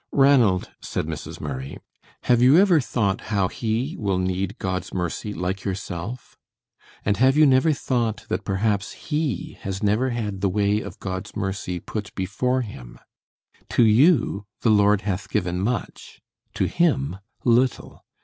"Ranald," 0.13 0.71
said 0.81 1.05
Mrs. 1.05 1.39
Murray, 1.39 1.77
"have 2.23 2.41
you 2.41 2.57
ever 2.57 2.81
thought 2.81 3.21
how 3.29 3.47
he 3.49 3.95
will 3.99 4.17
need 4.17 4.57
God's 4.57 4.91
mercy 4.95 5.31
like 5.31 5.63
yourself? 5.63 6.39
And 7.05 7.17
have 7.17 7.37
you 7.37 7.45
never 7.45 7.71
thought 7.71 8.25
that 8.27 8.43
perhaps 8.43 8.93
he 8.93 9.59
has 9.61 9.83
never 9.83 10.09
had 10.09 10.41
the 10.41 10.49
way 10.49 10.81
of 10.81 10.99
God's 10.99 11.35
mercy 11.35 11.79
put 11.79 12.15
before 12.15 12.61
him? 12.61 12.97
To 13.69 13.85
you 13.85 14.47
the 14.61 14.71
Lord 14.71 15.01
has 15.01 15.27
given 15.27 15.59
much, 15.61 16.19
to 16.55 16.65
him 16.65 17.17
little. 17.43 18.03